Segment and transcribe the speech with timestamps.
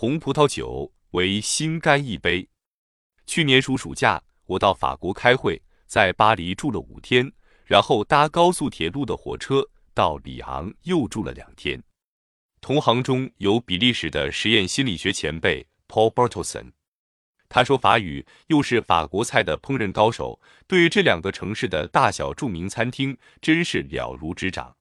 [0.00, 2.48] 红葡萄酒为心肝一杯。
[3.26, 7.32] 去年暑暑假，我到法国开会，在巴黎住了五天，
[7.64, 11.82] 然后搭高速铁路的火车到里昂，又住了两天。
[12.60, 16.70] 同行中有比利时的实验心理学前辈 Paul Bertelson，
[17.48, 24.76] 他说法语，又是法国菜的烹饪高手，对这两个城市的大小著名餐厅真是了如指掌。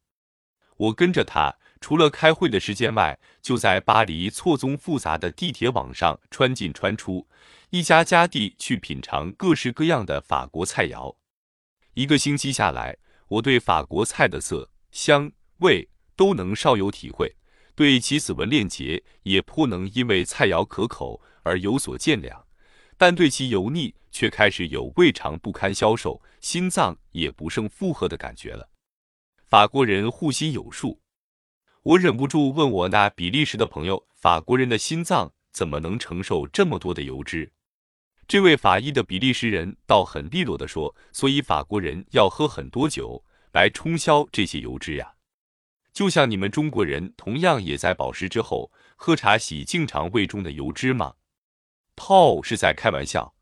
[0.77, 7.27] 我跟着他，除了开会的时间外，就在巴黎错综复杂的地铁网上穿进穿出，
[7.69, 11.15] 一家家地去品尝各式各样的法国菜肴。
[11.93, 17.35] 一个星期下来，我对法国菜的色香味都能稍有体会，
[17.75, 22.43] 对其子文链接也颇能因为菜肴可口而有所见谅，
[22.97, 28.69] 但对其油腻却开始有胃肠不堪消受、心脏也不胜负荷的感觉了。
[29.45, 30.99] 法国人护心有术，
[31.87, 37.53] 我忍不住问我那比利时的朋友：“法国人的心脏怎么能承受这么多的油脂？”
[38.27, 45.13] 这位法医的比利时人倒很利落地说：“所以法国人要喝很多酒来冲销这些油脂呀，
[45.93, 51.13] 就像你们中国人同样也在饱食之后喝茶洗净肠胃中的油脂吗？”
[51.95, 53.33] 炮是在开玩笑，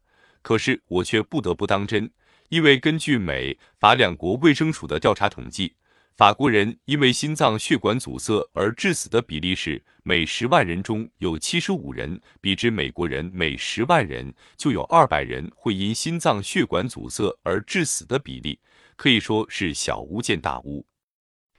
[0.44, 2.12] 可是我却不得不当真，
[2.50, 5.78] 因为根据美法两国卫生署的调查统计。
[6.16, 18.58] 法国人因为心脏血管阻塞而致死的比例是每十万人中有七十五人，比之美国人每十万人就有二百人会因心脏血管阻塞而致死的比例，
[18.96, 20.86] 可以说是小巫见大巫。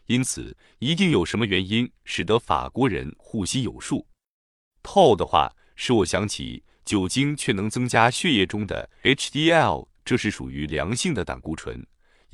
[0.07, 4.07] 因此，一定有什么原因使得法国人护心有数。
[4.83, 11.87] 透的话使我想起，酒精却能增加血液中的 HDL，这是属于良性的胆固醇。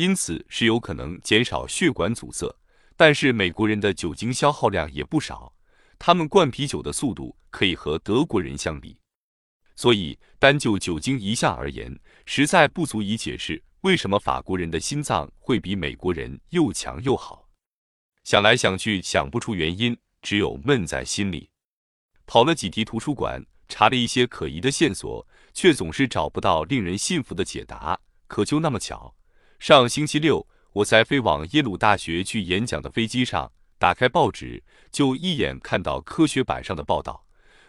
[0.02, 2.52] 因此是有可能减少血管阻塞，
[2.96, 5.54] 但是美国人的酒精消耗量也不少，
[5.96, 8.98] 他们灌啤酒的速度可以和德国人相比，
[9.76, 17.48] 所以单就酒精一项而言，实在不足以解释为什么法国人的心脏会比美国人又强又好。
[18.24, 21.48] 想来想去想不出原因，只有闷在心里。
[22.26, 25.24] 跑了几题图书馆，查了一些可疑的线索，
[25.54, 27.96] 却总是找不到令人信服的解答。
[28.26, 29.14] 可就那么巧。
[29.62, 37.24] 上星期六，我在飞往耶鲁大学去演讲的飞机上，打开报纸，就一眼看到科学版上的报道，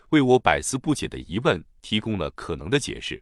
[0.10, 3.22] 为我百思不解的疑问提供了可能的解释。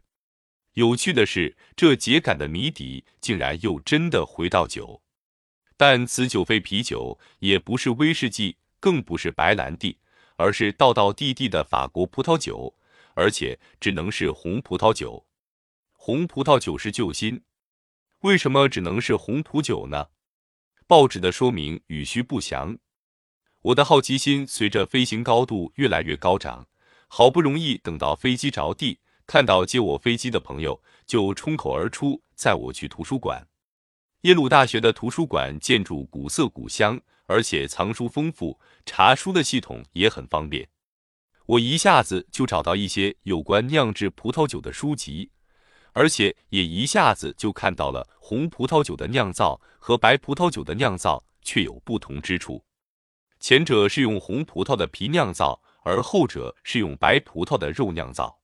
[0.72, 5.02] 有趣的是，这解感的谜底竟然又真的回到酒，
[5.76, 9.98] 但此酒非啤酒，也不是威士忌，更不是白兰地，
[10.36, 12.74] 而是道道地地的法国葡萄酒，
[13.12, 15.26] 而且只能是红葡萄酒。
[15.92, 17.42] 红葡萄酒是救星。
[18.22, 20.06] 为什么只能是红葡萄酒呢？
[20.86, 22.78] 报纸的说明语虚不详。
[23.62, 26.68] 我的好奇心随着飞行高度越来越高涨，
[27.08, 33.48] 好不容易等到飞机着地，看到接我飞机的朋友，就冲口而出载我去图书馆。
[34.20, 40.68] 耶鲁大学的图书馆建筑古色古香，而且藏书丰富，查书的系统也很方便。
[41.46, 45.32] 我一下子就找到一些有关酿制葡萄酒的书籍。
[45.92, 52.64] 而且也一下子就看到了红葡萄酒的酿造和白葡萄酒的酿造却有不同之处，
[53.40, 58.40] 前者是用红葡萄的皮酿造，而后者是用白葡萄的肉酿造。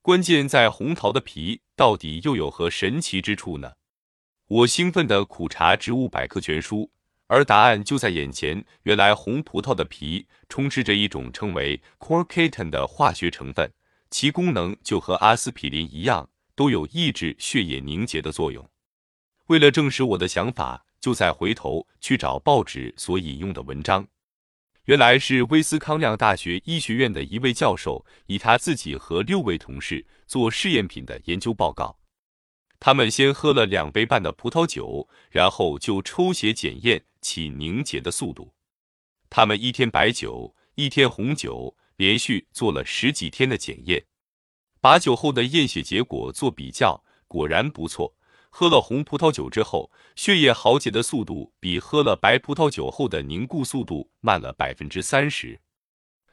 [0.00, 3.74] 关键在红桃的皮到底又有何神奇之处呢？
[4.48, 6.90] 我兴奋地苦查植物百科全书，
[7.28, 8.64] 而答案就在眼前。
[8.82, 13.72] 原来红葡萄的皮充斥着一种称为 c o r c a t i n 的化学成分，
[14.10, 16.28] 其功能就和阿司匹林一样。
[16.54, 18.68] 都有抑制血液凝结的作用。
[19.46, 24.06] 为了证实我的想法，就再回头去找报纸所引用的文章。
[24.84, 31.98] 原来是威斯康亮大学医学院的一位教授，以他自己和六位同事做试验品的研究报告。
[32.80, 38.52] 他们先喝了两杯半的葡萄酒，然后就抽血检验其凝结的速度。
[39.30, 44.04] 他们一天白酒，一天红酒，连续做了十几天的检验。
[44.82, 48.12] 把酒后的验血结果做比较，果然不错。
[48.50, 55.60] 喝了红葡萄酒之后，血液耗解的速度比喝了白葡萄酒后的凝固速度慢了百分之三十。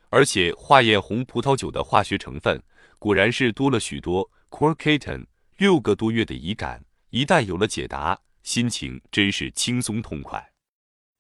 [0.10, 2.60] 而且化验红葡萄酒的化学成分，
[2.98, 5.28] 果然是多了许多 quercetin。
[5.58, 10.54] 六个多月的疑感，一旦有了解答，心情真是轻松痛快。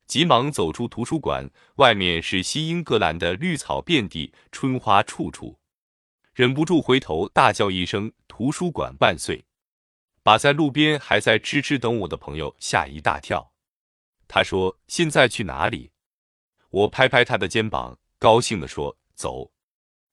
[0.07, 5.58] 急忙走出图书馆，外面是西英格兰的绿草遍地，春花处处。
[6.39, 9.43] 忍不住回头大叫一声：“图书馆万岁！”
[10.23, 13.51] 把在路边还在痴痴等我的朋友吓一大跳。
[14.25, 15.91] 他说：“现在去哪里？”
[16.71, 19.51] 我拍拍他的肩膀，高兴地说：“走。”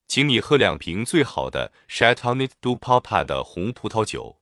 [0.08, 4.40] 请你喝两瓶最好的 Chateauneuf du Pape 的红葡萄酒。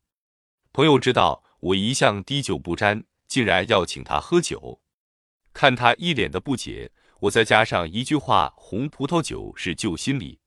[0.72, 4.80] 朋友知道我一向滴酒不沾，竟然要请他喝酒。
[5.52, 10.40] 看他一脸的不解，我再加上一句话：红葡萄酒是救心理。